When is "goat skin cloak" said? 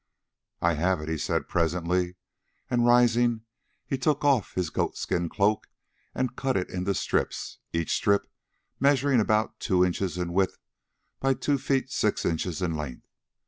4.71-5.67